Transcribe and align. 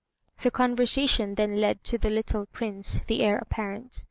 The 0.39 0.49
conversation 0.49 1.35
then 1.35 1.61
led 1.61 1.83
to 1.83 1.99
the 1.99 2.09
little 2.09 2.47
Prince, 2.47 3.05
the 3.05 3.21
Heir 3.21 3.37
apparent. 3.37 3.99